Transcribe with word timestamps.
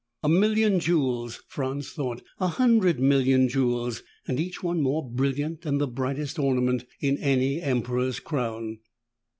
A 0.23 0.29
million 0.29 0.79
jewels, 0.79 1.43
Franz 1.47 1.91
thought, 1.91 2.23
a 2.39 2.47
hundred 2.47 2.99
million 2.99 3.47
jewels, 3.47 4.01
and 4.27 4.39
each 4.39 4.63
one 4.63 4.81
more 4.81 5.07
brilliant 5.07 5.61
than 5.61 5.77
the 5.77 5.85
brightest 5.87 6.39
ornament 6.39 6.85
in 7.01 7.17
any 7.19 7.61
emperor's 7.61 8.19
crown. 8.19 8.79